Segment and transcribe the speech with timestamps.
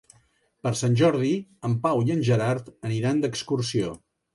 [0.67, 1.29] Per Sant Jordi
[1.71, 3.99] en Pau i en Gerard aniran d'excursió.